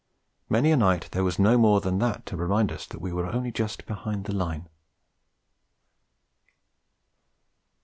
[0.49, 3.27] Many a night there was no more than that to remind us that we were
[3.27, 4.67] only just behind the Line.